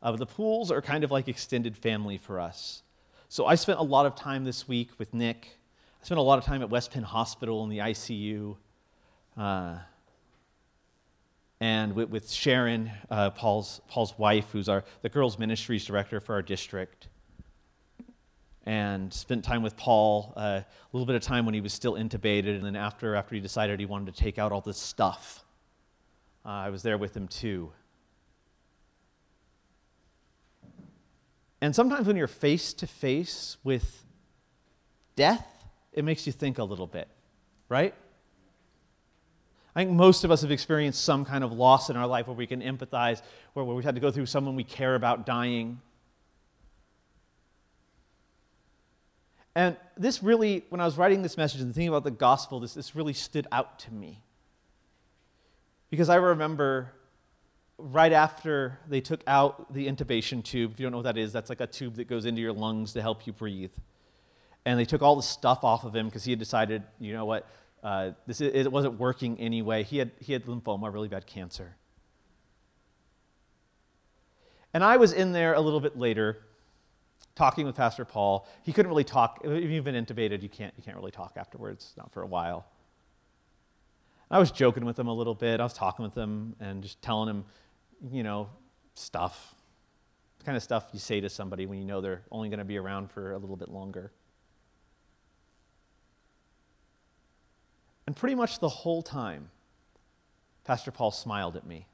Uh, 0.01 0.11
the 0.11 0.25
Pooles 0.25 0.71
are 0.71 0.81
kind 0.81 1.03
of 1.03 1.11
like 1.11 1.27
extended 1.27 1.77
family 1.77 2.17
for 2.17 2.39
us. 2.39 2.83
So 3.29 3.45
I 3.45 3.55
spent 3.55 3.79
a 3.79 3.83
lot 3.83 4.05
of 4.05 4.15
time 4.15 4.45
this 4.45 4.67
week 4.67 4.91
with 4.97 5.13
Nick. 5.13 5.57
I 6.01 6.05
spent 6.05 6.19
a 6.19 6.23
lot 6.23 6.39
of 6.39 6.45
time 6.45 6.61
at 6.61 6.69
West 6.69 6.91
Penn 6.91 7.03
Hospital 7.03 7.63
in 7.63 7.69
the 7.69 7.79
ICU. 7.79 8.55
Uh, 9.35 9.77
and 11.59 11.93
with, 11.93 12.09
with 12.09 12.31
Sharon, 12.31 12.91
Paul's, 13.09 13.81
Paul's 13.87 14.17
wife, 14.17 14.45
who's 14.51 14.69
our, 14.69 14.83
the 15.01 15.09
girls' 15.09 15.39
ministries 15.39 15.85
director 15.85 16.19
for 16.19 16.35
our 16.35 16.43
district 16.43 17.09
and 18.67 19.13
spent 19.13 19.45
time 19.45 19.63
with 19.63 19.77
Paul, 19.77 20.33
uh, 20.35 20.41
a 20.41 20.65
little 20.91 21.05
bit 21.05 21.15
of 21.15 21.21
time 21.21 21.45
when 21.45 21.53
he 21.55 21.61
was 21.61 21.71
still 21.71 21.93
intubated, 21.93 22.53
and 22.53 22.65
then 22.65 22.75
after, 22.75 23.15
after 23.15 23.33
he 23.33 23.39
decided 23.39 23.79
he 23.79 23.85
wanted 23.85 24.13
to 24.13 24.21
take 24.21 24.37
out 24.37 24.51
all 24.51 24.59
this 24.59 24.77
stuff, 24.77 25.45
uh, 26.47 26.51
I 26.51 26.69
was 26.69 26.81
there 26.81 26.97
with 26.97 27.15
him 27.15 27.27
too. 27.27 27.73
And 31.59 31.75
sometimes 31.75 32.07
when 32.07 32.15
you're 32.15 32.27
face 32.27 32.73
to 32.75 32.87
face 32.87 33.57
with 33.63 34.05
death, 35.15 35.45
it 35.91 36.05
makes 36.05 36.25
you 36.25 36.31
think 36.31 36.57
a 36.57 36.63
little 36.63 36.87
bit, 36.87 37.09
right? 37.67 37.93
I 39.75 39.81
think 39.81 39.91
most 39.91 40.23
of 40.23 40.31
us 40.31 40.41
have 40.41 40.51
experienced 40.51 41.03
some 41.03 41.25
kind 41.25 41.43
of 41.43 41.51
loss 41.51 41.89
in 41.89 41.97
our 41.97 42.07
life 42.07 42.27
where 42.27 42.35
we 42.35 42.47
can 42.47 42.61
empathize, 42.61 43.21
where, 43.53 43.65
where 43.65 43.75
we've 43.75 43.83
had 43.83 43.95
to 43.95 44.01
go 44.01 44.09
through 44.09 44.27
someone 44.27 44.55
we 44.55 44.63
care 44.63 44.95
about 44.95 45.25
dying. 45.25 45.81
And 49.53 49.75
this 49.97 50.23
really, 50.23 50.63
when 50.69 50.79
I 50.79 50.85
was 50.85 50.97
writing 50.97 51.23
this 51.23 51.35
message 51.35 51.61
and 51.61 51.73
thinking 51.73 51.89
about 51.89 52.03
the 52.03 52.11
gospel, 52.11 52.59
this, 52.59 52.75
this 52.75 52.95
really 52.95 53.13
stood 53.13 53.47
out 53.51 53.79
to 53.79 53.93
me. 53.93 54.23
Because 55.89 56.09
I 56.09 56.15
remember 56.15 56.93
right 57.77 58.11
after 58.11 58.79
they 58.89 59.01
took 59.01 59.21
out 59.27 59.73
the 59.73 59.87
intubation 59.87 60.43
tube, 60.43 60.73
if 60.73 60.79
you 60.79 60.85
don't 60.85 60.91
know 60.91 60.97
what 60.97 61.03
that 61.03 61.17
is, 61.17 61.31
that's 61.31 61.49
like 61.49 61.61
a 61.61 61.67
tube 61.67 61.95
that 61.95 62.07
goes 62.07 62.25
into 62.25 62.41
your 62.41 62.53
lungs 62.53 62.93
to 62.93 63.01
help 63.01 63.27
you 63.27 63.33
breathe. 63.33 63.71
And 64.65 64.79
they 64.79 64.85
took 64.85 65.01
all 65.01 65.15
the 65.15 65.23
stuff 65.23 65.63
off 65.63 65.83
of 65.83 65.95
him 65.95 66.07
because 66.07 66.25
he 66.25 66.31
had 66.31 66.39
decided, 66.39 66.83
you 66.99 67.13
know 67.13 67.25
what, 67.25 67.47
uh, 67.83 68.11
this, 68.25 68.41
it 68.41 68.71
wasn't 68.71 68.99
working 68.99 69.39
anyway. 69.39 69.83
He 69.83 69.97
had, 69.97 70.11
he 70.19 70.33
had 70.33 70.45
lymphoma, 70.45 70.91
really 70.91 71.07
bad 71.07 71.25
cancer. 71.25 71.75
And 74.73 74.83
I 74.83 74.97
was 74.97 75.13
in 75.13 75.31
there 75.31 75.53
a 75.53 75.61
little 75.61 75.79
bit 75.79 75.97
later 75.97 76.39
talking 77.35 77.65
with 77.65 77.75
Pastor 77.75 78.03
Paul. 78.03 78.47
He 78.63 78.73
couldn't 78.73 78.89
really 78.89 79.03
talk. 79.03 79.41
If 79.43 79.69
you've 79.69 79.85
been 79.85 79.95
intubated, 79.95 80.41
you 80.41 80.49
can't, 80.49 80.73
you 80.75 80.83
can't 80.83 80.97
really 80.97 81.11
talk 81.11 81.33
afterwards, 81.37 81.93
not 81.95 82.11
for 82.11 82.23
a 82.23 82.27
while. 82.27 82.65
I 84.29 84.39
was 84.39 84.51
joking 84.51 84.85
with 84.85 84.99
him 84.99 85.07
a 85.07 85.13
little 85.13 85.35
bit. 85.35 85.59
I 85.59 85.63
was 85.63 85.73
talking 85.73 86.03
with 86.03 86.15
him 86.15 86.55
and 86.59 86.83
just 86.83 87.01
telling 87.01 87.29
him, 87.29 87.45
you 88.11 88.23
know, 88.23 88.49
stuff. 88.93 89.55
The 90.39 90.45
kind 90.45 90.57
of 90.57 90.63
stuff 90.63 90.89
you 90.91 90.99
say 90.99 91.21
to 91.21 91.29
somebody 91.29 91.65
when 91.65 91.79
you 91.79 91.85
know 91.85 92.01
they're 92.01 92.23
only 92.31 92.49
going 92.49 92.59
to 92.59 92.65
be 92.65 92.77
around 92.77 93.11
for 93.11 93.31
a 93.31 93.37
little 93.37 93.55
bit 93.55 93.69
longer. 93.69 94.11
And 98.05 98.15
pretty 98.15 98.35
much 98.35 98.59
the 98.59 98.69
whole 98.69 99.01
time, 99.01 99.49
Pastor 100.63 100.91
Paul 100.91 101.11
smiled 101.11 101.55
at 101.55 101.65
me. 101.65 101.87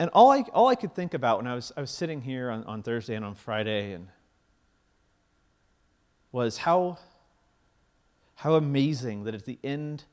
And 0.00 0.08
all 0.14 0.30
I, 0.30 0.44
all 0.54 0.66
I 0.66 0.76
could 0.76 0.94
think 0.94 1.12
about 1.12 1.36
when 1.36 1.46
I 1.46 1.54
was, 1.54 1.72
I 1.76 1.82
was 1.82 1.90
sitting 1.90 2.22
here 2.22 2.50
on, 2.50 2.64
on 2.64 2.82
Thursday 2.82 3.14
and 3.16 3.24
on 3.24 3.34
Friday 3.34 3.92
and 3.92 4.08
was 6.32 6.56
how, 6.56 6.96
how 8.36 8.54
amazing 8.54 9.24
that 9.24 9.34
at 9.34 9.44
the 9.44 9.58
end, 9.62 10.04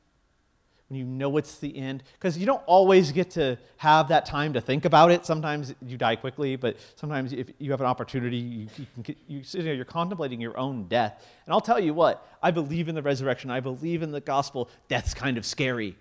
when 0.90 1.00
you 1.00 1.06
know 1.06 1.38
it's 1.38 1.60
the 1.60 1.78
end, 1.78 2.04
because 2.20 2.38
you 2.38 2.46
don't 2.46 2.62
always 2.66 3.14
get 3.14 3.32
to 3.32 3.58
have 3.78 4.10
that 4.10 4.26
time 4.26 4.52
to 4.54 4.60
think 4.60 4.84
about 4.84 5.10
it. 5.10 5.26
Sometimes 5.26 5.74
you 5.82 5.98
die 5.98 6.18
quickly, 6.18 6.58
but 6.58 6.76
sometimes 6.98 7.32
if 7.32 7.50
you 7.58 7.72
have 7.72 7.80
an 7.80 7.88
opportunity, 7.88 8.36
you, 8.36 9.16
you, 9.30 9.42
you're 9.54 9.86
contemplating 9.86 10.42
your 10.42 10.58
own 10.58 10.84
death. 10.90 11.26
And 11.46 11.54
I'll 11.54 11.62
tell 11.62 11.80
you 11.80 11.94
what, 11.94 12.28
I 12.44 12.52
believe 12.52 12.90
in 12.90 12.96
the 12.96 13.02
resurrection, 13.02 13.50
I 13.50 13.62
believe 13.62 14.04
in 14.04 14.12
the 14.12 14.20
gospel. 14.20 14.70
Death's 14.90 15.14
kind 15.14 15.38
of 15.38 15.46
scary. 15.46 15.96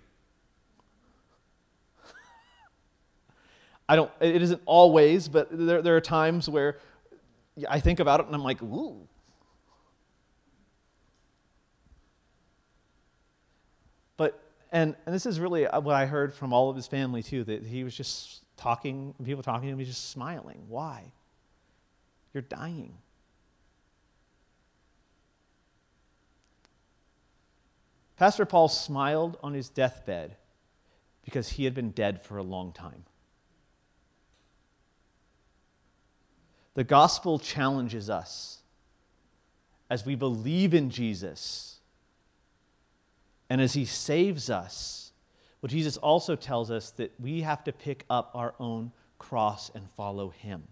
I 3.89 3.95
don't, 3.95 4.11
it 4.19 4.41
isn't 4.41 4.61
always, 4.65 5.27
but 5.27 5.47
there, 5.51 5.81
there 5.81 5.95
are 5.95 6.01
times 6.01 6.49
where 6.49 6.77
I 7.69 7.79
think 7.79 7.99
about 7.99 8.19
it 8.19 8.25
and 8.25 8.35
I'm 8.35 8.43
like, 8.43 8.61
ooh. 8.61 9.07
But, 14.17 14.39
and, 14.71 14.95
and 15.05 15.15
this 15.15 15.25
is 15.25 15.39
really 15.39 15.67
uh, 15.67 15.79
what 15.79 15.95
I 15.95 16.05
heard 16.05 16.33
from 16.33 16.51
all 16.51 16.69
of 16.69 16.75
his 16.75 16.87
family 16.87 17.23
too, 17.23 17.43
that 17.45 17.65
he 17.65 17.83
was 17.83 17.95
just 17.95 18.43
talking, 18.57 19.13
people 19.23 19.43
talking 19.43 19.67
to 19.67 19.73
him, 19.73 19.79
he's 19.79 19.87
just 19.87 20.09
smiling. 20.09 20.63
Why? 20.67 21.11
You're 22.33 22.41
dying. 22.41 22.97
Pastor 28.17 28.45
Paul 28.45 28.67
smiled 28.67 29.37
on 29.41 29.53
his 29.53 29.69
deathbed 29.69 30.35
because 31.23 31.49
he 31.49 31.65
had 31.65 31.73
been 31.73 31.91
dead 31.91 32.23
for 32.23 32.37
a 32.37 32.43
long 32.43 32.71
time. 32.71 33.05
The 36.77 36.83
gospel 36.83 37.39
challenges 37.39 38.07
us 38.07 38.59
as 39.89 40.05
we 40.05 40.13
believe 40.13 40.75
in 40.75 40.91
Jesus 40.91 41.79
and 43.49 43.59
as 43.59 43.73
he 43.73 43.83
saves 43.83 44.51
us. 44.51 45.11
Well, 45.59 45.69
Jesus 45.69 45.97
also 45.97 46.35
tells 46.35 46.69
us 46.69 46.91
that 46.91 47.19
we 47.19 47.41
have 47.41 47.63
to 47.63 47.71
pick 47.71 48.05
up 48.11 48.29
our 48.35 48.53
own 48.59 48.91
cross 49.17 49.71
and 49.73 49.89
follow 49.97 50.29
him. 50.29 50.65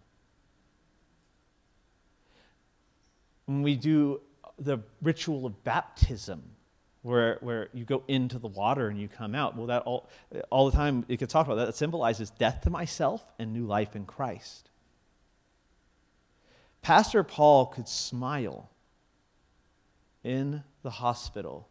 When 3.47 3.63
we 3.63 3.75
do 3.75 4.21
the 4.59 4.77
ritual 5.01 5.47
of 5.47 5.63
baptism, 5.63 6.43
where, 7.01 7.39
where 7.41 7.69
you 7.73 7.83
go 7.83 8.03
into 8.07 8.37
the 8.37 8.47
water 8.47 8.89
and 8.89 9.01
you 9.01 9.07
come 9.07 9.33
out, 9.33 9.57
well, 9.57 9.65
that 9.65 9.81
all, 9.81 10.07
all 10.51 10.69
the 10.69 10.77
time 10.77 11.03
it 11.07 11.17
gets 11.17 11.33
talked 11.33 11.49
about, 11.49 11.65
that 11.65 11.75
symbolizes 11.75 12.29
death 12.29 12.61
to 12.61 12.69
myself 12.69 13.25
and 13.39 13.51
new 13.51 13.65
life 13.65 13.95
in 13.95 14.05
Christ. 14.05 14.69
Pastor 16.85 17.23
Paul 17.23 17.65
could 17.65 17.87
smile 17.87 18.69
in 20.23 20.61
the 20.83 20.91
hospital 20.91 21.67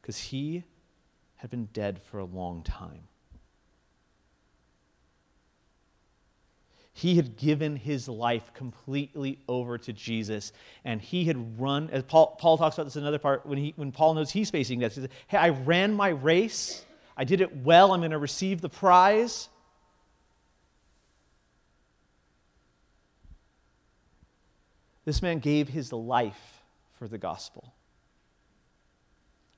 because 0.00 0.18
he 0.18 0.62
had 1.34 1.50
been 1.50 1.64
dead 1.72 2.00
for 2.00 2.20
a 2.20 2.24
long 2.24 2.62
time. 2.62 3.08
He 6.92 7.16
had 7.16 7.38
given 7.38 7.74
his 7.74 8.08
life 8.08 8.54
completely 8.54 9.40
over 9.48 9.78
to 9.78 9.92
Jesus, 9.92 10.52
and 10.84 11.02
he 11.02 11.24
had 11.24 11.60
run, 11.60 11.90
as 11.90 12.04
Paul, 12.04 12.36
Paul 12.38 12.56
talks 12.56 12.76
about 12.76 12.84
this 12.84 12.94
in 12.94 13.02
another 13.02 13.18
part, 13.18 13.44
when, 13.44 13.58
he, 13.58 13.72
when 13.74 13.90
Paul 13.90 14.14
knows 14.14 14.30
he's 14.30 14.48
facing 14.48 14.78
death, 14.78 14.94
he 14.94 15.00
says, 15.00 15.10
Hey, 15.26 15.38
I 15.38 15.48
ran 15.48 15.92
my 15.92 16.10
race, 16.10 16.84
I 17.16 17.24
did 17.24 17.40
it 17.40 17.56
well, 17.64 17.90
I'm 17.90 17.98
going 17.98 18.12
to 18.12 18.18
receive 18.18 18.60
the 18.60 18.68
prize. 18.68 19.48
This 25.10 25.22
man 25.22 25.40
gave 25.40 25.70
his 25.70 25.92
life 25.92 26.62
for 26.92 27.08
the 27.08 27.18
gospel. 27.18 27.74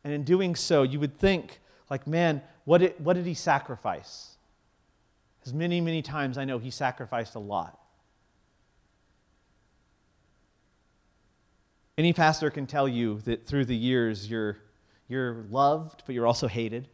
And 0.02 0.10
in 0.10 0.24
doing 0.24 0.54
so, 0.54 0.82
you 0.82 0.98
would 0.98 1.18
think, 1.18 1.60
like, 1.90 2.06
man, 2.06 2.40
what 2.64 2.78
did, 2.78 2.94
what 2.96 3.16
did 3.16 3.26
he 3.26 3.34
sacrifice? 3.34 4.38
Because 5.38 5.52
many, 5.52 5.82
many 5.82 6.00
times 6.00 6.38
I 6.38 6.46
know 6.46 6.58
he 6.58 6.70
sacrificed 6.70 7.34
a 7.34 7.38
lot. 7.38 7.78
Any 11.98 12.14
pastor 12.14 12.48
can 12.48 12.66
tell 12.66 12.88
you 12.88 13.20
that 13.26 13.46
through 13.46 13.66
the 13.66 13.76
years 13.76 14.30
you're, 14.30 14.56
you're 15.06 15.44
loved, 15.50 16.04
but 16.06 16.14
you're 16.14 16.26
also 16.26 16.48
hated 16.48 16.88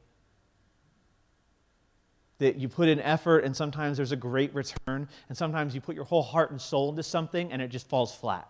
that 2.38 2.56
you 2.56 2.68
put 2.68 2.88
in 2.88 3.00
effort 3.00 3.40
and 3.40 3.56
sometimes 3.56 3.96
there's 3.96 4.12
a 4.12 4.16
great 4.16 4.54
return, 4.54 5.08
and 5.28 5.36
sometimes 5.36 5.74
you 5.74 5.80
put 5.80 5.94
your 5.94 6.04
whole 6.04 6.22
heart 6.22 6.50
and 6.50 6.60
soul 6.60 6.90
into 6.90 7.02
something 7.02 7.52
and 7.52 7.60
it 7.60 7.68
just 7.68 7.88
falls 7.88 8.14
flat. 8.14 8.48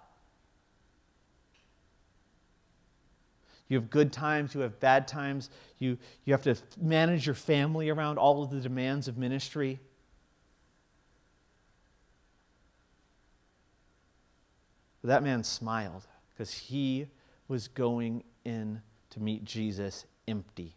You 3.68 3.78
have 3.78 3.90
good 3.90 4.12
times, 4.12 4.54
you 4.54 4.62
have 4.62 4.80
bad 4.80 5.06
times, 5.06 5.50
you, 5.78 5.98
you 6.24 6.32
have 6.32 6.42
to 6.42 6.56
manage 6.80 7.26
your 7.26 7.34
family 7.34 7.90
around 7.90 8.18
all 8.18 8.42
of 8.42 8.50
the 8.50 8.60
demands 8.60 9.08
of 9.08 9.18
ministry. 9.18 9.78
But 15.02 15.08
that 15.08 15.22
man 15.22 15.44
smiled 15.44 16.06
because 16.30 16.52
he 16.54 17.08
was 17.46 17.68
going 17.68 18.24
in 18.44 18.80
to 19.10 19.20
meet 19.20 19.44
Jesus 19.44 20.06
empty. 20.26 20.74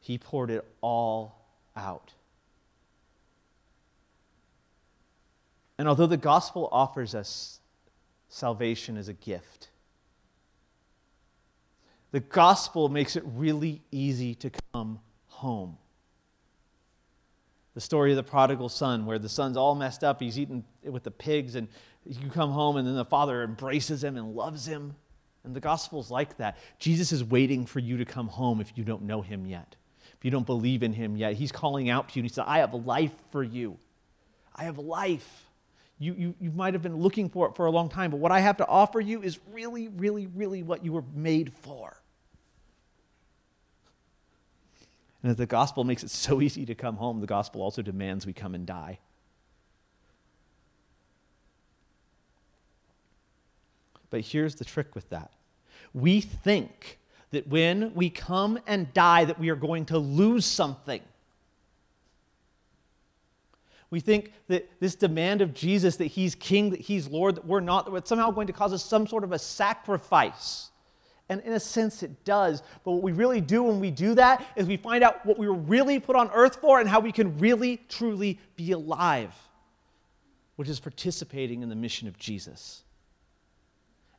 He 0.00 0.18
poured 0.18 0.50
it 0.50 0.64
all 0.80 1.43
out. 1.76 2.12
And 5.78 5.88
although 5.88 6.06
the 6.06 6.16
gospel 6.16 6.68
offers 6.70 7.14
us 7.14 7.60
salvation 8.28 8.96
as 8.96 9.08
a 9.08 9.12
gift, 9.12 9.68
the 12.12 12.20
gospel 12.20 12.88
makes 12.88 13.16
it 13.16 13.24
really 13.26 13.82
easy 13.90 14.34
to 14.36 14.50
come 14.72 15.00
home. 15.26 15.78
The 17.74 17.80
story 17.80 18.12
of 18.12 18.16
the 18.16 18.22
prodigal 18.22 18.68
son, 18.68 19.04
where 19.04 19.18
the 19.18 19.28
son's 19.28 19.56
all 19.56 19.74
messed 19.74 20.04
up, 20.04 20.20
he's 20.20 20.38
eating 20.38 20.64
with 20.84 21.02
the 21.02 21.10
pigs, 21.10 21.56
and 21.56 21.66
you 22.06 22.30
come 22.30 22.52
home, 22.52 22.76
and 22.76 22.86
then 22.86 22.94
the 22.94 23.04
father 23.04 23.42
embraces 23.42 24.04
him 24.04 24.16
and 24.16 24.36
loves 24.36 24.64
him. 24.64 24.94
And 25.42 25.56
the 25.56 25.60
gospel's 25.60 26.08
like 26.08 26.36
that. 26.36 26.56
Jesus 26.78 27.10
is 27.10 27.24
waiting 27.24 27.66
for 27.66 27.80
you 27.80 27.96
to 27.96 28.04
come 28.04 28.28
home 28.28 28.60
if 28.60 28.72
you 28.76 28.84
don't 28.84 29.02
know 29.02 29.22
him 29.22 29.44
yet 29.44 29.74
you 30.24 30.30
don't 30.30 30.46
believe 30.46 30.82
in 30.82 30.94
him 30.94 31.18
yet. 31.18 31.34
He's 31.34 31.52
calling 31.52 31.90
out 31.90 32.08
to 32.08 32.16
you 32.16 32.20
and 32.20 32.30
he 32.30 32.32
says, 32.32 32.44
I 32.48 32.60
have 32.60 32.72
life 32.72 33.12
for 33.30 33.42
you. 33.42 33.76
I 34.56 34.64
have 34.64 34.78
life. 34.78 35.50
You, 35.98 36.14
you, 36.14 36.34
you 36.40 36.50
might 36.50 36.72
have 36.72 36.82
been 36.82 36.96
looking 36.96 37.28
for 37.28 37.46
it 37.46 37.56
for 37.56 37.66
a 37.66 37.70
long 37.70 37.90
time, 37.90 38.10
but 38.10 38.16
what 38.16 38.32
I 38.32 38.40
have 38.40 38.56
to 38.56 38.66
offer 38.66 39.00
you 39.00 39.20
is 39.22 39.38
really, 39.52 39.88
really, 39.88 40.26
really 40.26 40.62
what 40.62 40.82
you 40.82 40.94
were 40.94 41.04
made 41.14 41.52
for. 41.52 42.00
And 45.22 45.30
as 45.30 45.36
the 45.36 45.44
gospel 45.44 45.84
makes 45.84 46.02
it 46.02 46.10
so 46.10 46.40
easy 46.40 46.64
to 46.64 46.74
come 46.74 46.96
home, 46.96 47.20
the 47.20 47.26
gospel 47.26 47.60
also 47.60 47.82
demands 47.82 48.24
we 48.24 48.32
come 48.32 48.54
and 48.54 48.64
die. 48.64 49.00
But 54.08 54.22
here's 54.22 54.54
the 54.54 54.64
trick 54.64 54.94
with 54.94 55.10
that. 55.10 55.32
We 55.92 56.22
think 56.22 56.98
that 57.34 57.46
when 57.48 57.94
we 57.94 58.10
come 58.10 58.58
and 58.66 58.92
die 58.94 59.24
that 59.24 59.38
we 59.38 59.50
are 59.50 59.56
going 59.56 59.84
to 59.86 59.98
lose 59.98 60.44
something. 60.44 61.00
We 63.90 64.00
think 64.00 64.32
that 64.48 64.68
this 64.80 64.94
demand 64.94 65.40
of 65.40 65.54
Jesus 65.54 65.96
that 65.96 66.06
he's 66.06 66.34
king, 66.34 66.70
that 66.70 66.80
he's 66.80 67.06
Lord, 67.06 67.36
that 67.36 67.46
we're 67.46 67.60
not, 67.60 67.86
that 67.86 67.94
it's 67.94 68.08
somehow 68.08 68.30
going 68.30 68.48
to 68.48 68.52
cause 68.52 68.72
us 68.72 68.84
some 68.84 69.06
sort 69.06 69.22
of 69.22 69.32
a 69.32 69.38
sacrifice. 69.38 70.70
And 71.28 71.40
in 71.42 71.52
a 71.52 71.60
sense, 71.60 72.02
it 72.02 72.24
does. 72.24 72.62
But 72.84 72.92
what 72.92 73.02
we 73.02 73.12
really 73.12 73.40
do 73.40 73.62
when 73.62 73.80
we 73.80 73.90
do 73.90 74.14
that 74.16 74.44
is 74.56 74.66
we 74.66 74.76
find 74.76 75.04
out 75.04 75.24
what 75.24 75.38
we 75.38 75.46
were 75.46 75.54
really 75.54 76.00
put 76.00 76.16
on 76.16 76.30
earth 76.34 76.56
for 76.56 76.80
and 76.80 76.88
how 76.88 77.00
we 77.00 77.12
can 77.12 77.38
really, 77.38 77.78
truly 77.88 78.38
be 78.56 78.72
alive, 78.72 79.32
which 80.56 80.68
is 80.68 80.80
participating 80.80 81.62
in 81.62 81.68
the 81.68 81.76
mission 81.76 82.08
of 82.08 82.18
Jesus 82.18 82.84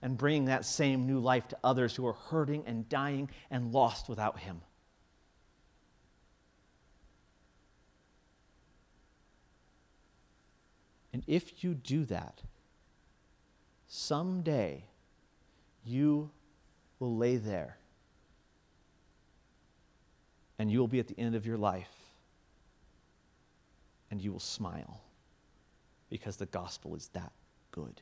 and 0.05 0.19
bringing 0.19 0.45
that 0.45 0.63
same 0.63 1.07
new 1.07 1.17
life 1.17 1.47
to 1.47 1.57
others 1.63 1.95
who 1.95 2.05
are 2.05 2.13
hurting 2.13 2.63
and 2.67 2.87
dying 2.87 3.27
and 3.49 3.71
lost 3.71 4.07
without 4.07 4.37
Him. 4.37 4.61
And 11.11 11.23
if 11.25 11.63
you 11.63 11.73
do 11.73 12.05
that, 12.05 12.43
someday 13.87 14.83
you 15.83 16.29
will 16.99 17.17
lay 17.17 17.37
there 17.37 17.79
and 20.59 20.69
you 20.71 20.77
will 20.77 20.87
be 20.87 20.99
at 20.99 21.07
the 21.07 21.19
end 21.19 21.33
of 21.33 21.47
your 21.47 21.57
life 21.57 21.89
and 24.11 24.21
you 24.21 24.31
will 24.31 24.39
smile 24.39 25.01
because 26.11 26.37
the 26.37 26.45
gospel 26.45 26.93
is 26.93 27.07
that 27.13 27.31
good. 27.71 28.01